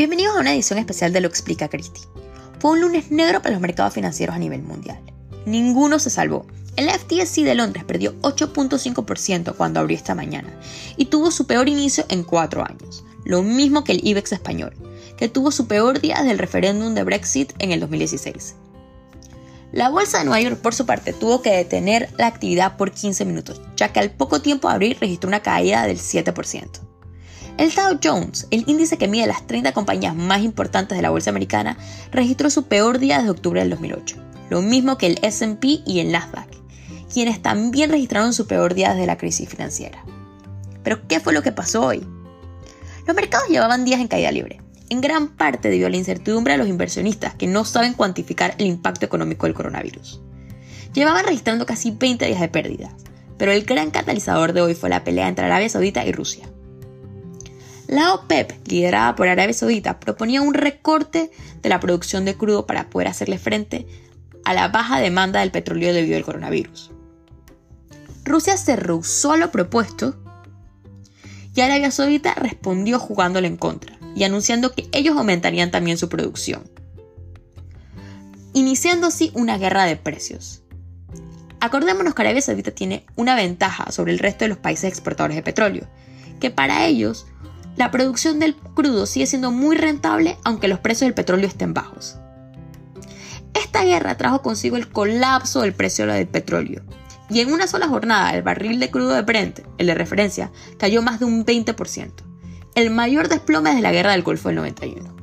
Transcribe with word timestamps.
Bienvenidos 0.00 0.34
a 0.34 0.40
una 0.40 0.54
edición 0.54 0.78
especial 0.78 1.12
de 1.12 1.20
Lo 1.20 1.28
Explica 1.28 1.68
Christie. 1.68 2.06
Fue 2.58 2.70
un 2.70 2.80
lunes 2.80 3.10
negro 3.10 3.42
para 3.42 3.52
los 3.52 3.60
mercados 3.60 3.92
financieros 3.92 4.34
a 4.34 4.38
nivel 4.38 4.62
mundial. 4.62 4.98
Ninguno 5.44 5.98
se 5.98 6.08
salvó. 6.08 6.46
El 6.76 6.88
FTSE 6.88 7.42
de 7.42 7.54
Londres 7.54 7.84
perdió 7.84 8.18
8.5% 8.22 9.54
cuando 9.56 9.78
abrió 9.78 9.98
esta 9.98 10.14
mañana 10.14 10.58
y 10.96 11.04
tuvo 11.04 11.30
su 11.30 11.46
peor 11.46 11.68
inicio 11.68 12.06
en 12.08 12.24
cuatro 12.24 12.64
años, 12.64 13.04
lo 13.26 13.42
mismo 13.42 13.84
que 13.84 13.92
el 13.92 14.00
IBEX 14.02 14.32
español, 14.32 14.74
que 15.18 15.28
tuvo 15.28 15.50
su 15.50 15.66
peor 15.66 16.00
día 16.00 16.16
desde 16.16 16.30
el 16.30 16.38
referéndum 16.38 16.94
de 16.94 17.04
Brexit 17.04 17.52
en 17.58 17.70
el 17.70 17.80
2016. 17.80 18.54
La 19.72 19.90
bolsa 19.90 20.20
de 20.20 20.24
Nueva 20.24 20.40
York, 20.40 20.62
por 20.62 20.74
su 20.74 20.86
parte, 20.86 21.12
tuvo 21.12 21.42
que 21.42 21.50
detener 21.50 22.08
la 22.16 22.26
actividad 22.26 22.78
por 22.78 22.92
15 22.92 23.26
minutos, 23.26 23.60
ya 23.76 23.92
que 23.92 24.00
al 24.00 24.12
poco 24.12 24.40
tiempo 24.40 24.68
de 24.68 24.74
abrir 24.76 24.96
registró 24.98 25.28
una 25.28 25.42
caída 25.42 25.86
del 25.86 25.98
7%. 25.98 26.89
El 27.60 27.74
Dow 27.74 28.00
Jones, 28.02 28.46
el 28.50 28.64
índice 28.68 28.96
que 28.96 29.06
mide 29.06 29.26
las 29.26 29.46
30 29.46 29.72
compañías 29.72 30.16
más 30.16 30.40
importantes 30.40 30.96
de 30.96 31.02
la 31.02 31.10
bolsa 31.10 31.28
americana, 31.28 31.76
registró 32.10 32.48
su 32.48 32.68
peor 32.68 32.98
día 32.98 33.18
desde 33.18 33.32
octubre 33.32 33.60
del 33.60 33.68
2008, 33.68 34.16
lo 34.48 34.62
mismo 34.62 34.96
que 34.96 35.08
el 35.08 35.18
SP 35.20 35.84
y 35.84 36.00
el 36.00 36.10
Nasdaq, 36.10 36.48
quienes 37.12 37.42
también 37.42 37.90
registraron 37.90 38.32
su 38.32 38.46
peor 38.46 38.72
día 38.72 38.94
desde 38.94 39.04
la 39.04 39.18
crisis 39.18 39.46
financiera. 39.46 40.02
Pero, 40.82 41.06
¿qué 41.06 41.20
fue 41.20 41.34
lo 41.34 41.42
que 41.42 41.52
pasó 41.52 41.84
hoy? 41.84 42.02
Los 43.06 43.14
mercados 43.14 43.50
llevaban 43.50 43.84
días 43.84 44.00
en 44.00 44.08
caída 44.08 44.32
libre, 44.32 44.62
en 44.88 45.02
gran 45.02 45.28
parte 45.28 45.68
debido 45.68 45.88
a 45.88 45.90
la 45.90 45.98
incertidumbre 45.98 46.54
de 46.54 46.58
los 46.60 46.68
inversionistas 46.68 47.34
que 47.34 47.46
no 47.46 47.66
saben 47.66 47.92
cuantificar 47.92 48.54
el 48.56 48.68
impacto 48.68 49.04
económico 49.04 49.44
del 49.44 49.54
coronavirus. 49.54 50.22
Llevaban 50.94 51.26
registrando 51.26 51.66
casi 51.66 51.90
20 51.90 52.24
días 52.24 52.40
de 52.40 52.48
pérdidas, 52.48 52.94
pero 53.36 53.52
el 53.52 53.64
gran 53.64 53.90
catalizador 53.90 54.54
de 54.54 54.62
hoy 54.62 54.74
fue 54.74 54.88
la 54.88 55.04
pelea 55.04 55.28
entre 55.28 55.44
Arabia 55.44 55.68
Saudita 55.68 56.06
y 56.06 56.12
Rusia. 56.12 56.48
La 57.90 58.14
OPEP, 58.14 58.68
liderada 58.68 59.16
por 59.16 59.26
Arabia 59.26 59.52
Saudita, 59.52 59.98
proponía 59.98 60.42
un 60.42 60.54
recorte 60.54 61.32
de 61.60 61.68
la 61.68 61.80
producción 61.80 62.24
de 62.24 62.36
crudo 62.36 62.64
para 62.64 62.88
poder 62.88 63.08
hacerle 63.08 63.36
frente 63.36 63.84
a 64.44 64.54
la 64.54 64.68
baja 64.68 65.00
demanda 65.00 65.40
del 65.40 65.50
petróleo 65.50 65.92
debido 65.92 66.16
al 66.16 66.22
coronavirus. 66.22 66.92
Rusia 68.24 68.56
se 68.58 68.76
rehusó 68.76 69.32
a 69.32 69.38
lo 69.38 69.50
propuesto 69.50 70.14
y 71.52 71.62
Arabia 71.62 71.90
Saudita 71.90 72.32
respondió 72.34 73.00
jugándole 73.00 73.48
en 73.48 73.56
contra 73.56 73.98
y 74.14 74.22
anunciando 74.22 74.72
que 74.72 74.88
ellos 74.92 75.16
aumentarían 75.16 75.72
también 75.72 75.98
su 75.98 76.08
producción, 76.08 76.70
iniciando 78.52 79.08
así 79.08 79.32
una 79.34 79.58
guerra 79.58 79.82
de 79.86 79.96
precios. 79.96 80.62
Acordémonos 81.58 82.14
que 82.14 82.22
Arabia 82.22 82.40
Saudita 82.40 82.70
tiene 82.70 83.04
una 83.16 83.34
ventaja 83.34 83.90
sobre 83.90 84.12
el 84.12 84.20
resto 84.20 84.44
de 84.44 84.50
los 84.50 84.58
países 84.58 84.84
exportadores 84.84 85.34
de 85.34 85.42
petróleo, 85.42 85.88
que 86.38 86.52
para 86.52 86.86
ellos 86.86 87.26
la 87.76 87.90
producción 87.90 88.38
del 88.38 88.56
crudo 88.56 89.06
sigue 89.06 89.26
siendo 89.26 89.50
muy 89.50 89.76
rentable 89.76 90.36
aunque 90.44 90.68
los 90.68 90.80
precios 90.80 91.06
del 91.06 91.14
petróleo 91.14 91.48
estén 91.48 91.74
bajos. 91.74 92.16
Esta 93.54 93.84
guerra 93.84 94.16
trajo 94.16 94.42
consigo 94.42 94.76
el 94.76 94.88
colapso 94.88 95.62
del 95.62 95.74
precio 95.74 96.06
del 96.06 96.28
petróleo, 96.28 96.82
y 97.30 97.40
en 97.40 97.52
una 97.52 97.66
sola 97.66 97.88
jornada 97.88 98.34
el 98.34 98.42
barril 98.42 98.80
de 98.80 98.90
crudo 98.90 99.10
de 99.10 99.22
Brent, 99.22 99.60
el 99.78 99.86
de 99.86 99.94
referencia, 99.94 100.50
cayó 100.78 101.02
más 101.02 101.20
de 101.20 101.26
un 101.26 101.44
20%, 101.46 102.12
el 102.74 102.90
mayor 102.90 103.28
desplome 103.28 103.70
desde 103.70 103.82
la 103.82 103.92
guerra 103.92 104.12
del 104.12 104.22
Golfo 104.22 104.48
del 104.48 104.56
91. 104.56 105.16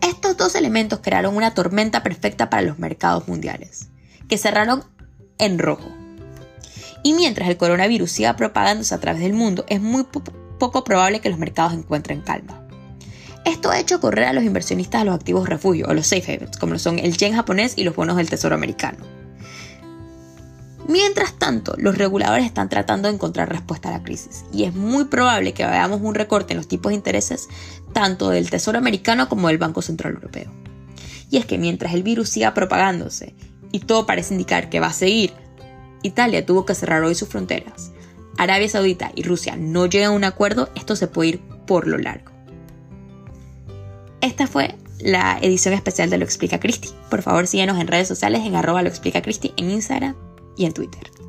Estos 0.00 0.36
dos 0.36 0.54
elementos 0.54 1.00
crearon 1.02 1.36
una 1.36 1.54
tormenta 1.54 2.02
perfecta 2.02 2.48
para 2.50 2.62
los 2.62 2.78
mercados 2.78 3.28
mundiales, 3.28 3.88
que 4.28 4.38
cerraron 4.38 4.84
en 5.38 5.58
rojo. 5.58 5.88
Y 7.02 7.14
mientras 7.14 7.48
el 7.48 7.56
coronavirus 7.56 8.10
siga 8.10 8.36
propagándose 8.36 8.94
a 8.94 9.00
través 9.00 9.22
del 9.22 9.32
mundo, 9.32 9.64
es 9.68 9.80
muy 9.80 10.04
poco 10.60 10.84
probable 10.84 11.20
que 11.20 11.30
los 11.30 11.40
mercados 11.40 11.72
encuentren 11.72 12.20
calma. 12.20 12.64
Esto 13.44 13.70
ha 13.70 13.80
hecho 13.80 14.00
correr 14.00 14.26
a 14.26 14.32
los 14.32 14.44
inversionistas 14.44 15.00
a 15.00 15.04
los 15.04 15.14
activos 15.16 15.48
refugio 15.48 15.88
o 15.88 15.94
los 15.94 16.06
safe 16.06 16.34
havens, 16.34 16.56
como 16.56 16.78
son 16.78 17.00
el 17.00 17.16
yen 17.16 17.34
japonés 17.34 17.72
y 17.76 17.82
los 17.82 17.96
bonos 17.96 18.16
del 18.16 18.30
tesoro 18.30 18.54
americano. 18.54 18.98
Mientras 20.86 21.34
tanto, 21.34 21.74
los 21.78 21.96
reguladores 21.96 22.44
están 22.44 22.68
tratando 22.68 23.08
de 23.08 23.14
encontrar 23.14 23.48
respuesta 23.48 23.88
a 23.88 23.92
la 23.92 24.02
crisis 24.02 24.44
y 24.52 24.64
es 24.64 24.74
muy 24.74 25.04
probable 25.04 25.52
que 25.54 25.64
veamos 25.64 26.00
un 26.02 26.14
recorte 26.14 26.52
en 26.52 26.56
los 26.56 26.68
tipos 26.68 26.90
de 26.90 26.96
intereses 26.96 27.48
tanto 27.92 28.30
del 28.30 28.50
Tesoro 28.50 28.78
americano 28.78 29.28
como 29.28 29.48
del 29.48 29.58
Banco 29.58 29.82
Central 29.82 30.14
Europeo. 30.14 30.50
Y 31.30 31.36
es 31.36 31.46
que 31.46 31.58
mientras 31.58 31.94
el 31.94 32.02
virus 32.02 32.28
siga 32.28 32.54
propagándose 32.54 33.34
y 33.70 33.80
todo 33.80 34.04
parece 34.04 34.34
indicar 34.34 34.68
que 34.68 34.80
va 34.80 34.88
a 34.88 34.92
seguir, 34.92 35.32
Italia 36.02 36.44
tuvo 36.44 36.66
que 36.66 36.74
cerrar 36.74 37.04
hoy 37.04 37.14
sus 37.14 37.28
fronteras, 37.28 37.92
Arabia 38.40 38.70
Saudita 38.70 39.12
y 39.14 39.22
Rusia 39.22 39.54
no 39.58 39.84
llegan 39.84 40.12
a 40.12 40.14
un 40.14 40.24
acuerdo, 40.24 40.70
esto 40.74 40.96
se 40.96 41.08
puede 41.08 41.28
ir 41.28 41.40
por 41.66 41.86
lo 41.86 41.98
largo. 41.98 42.30
Esta 44.22 44.46
fue 44.46 44.76
la 44.98 45.38
edición 45.42 45.74
especial 45.74 46.08
de 46.08 46.16
Lo 46.16 46.24
Explica 46.24 46.58
Cristi. 46.58 46.88
Por 47.10 47.20
favor, 47.20 47.46
síguenos 47.46 47.78
en 47.78 47.86
redes 47.86 48.08
sociales 48.08 48.40
en 48.46 48.56
arroba 48.56 48.82
lo 48.82 48.88
explica 48.88 49.20
Cristi 49.20 49.52
en 49.58 49.70
Instagram 49.70 50.16
y 50.56 50.64
en 50.64 50.72
Twitter. 50.72 51.19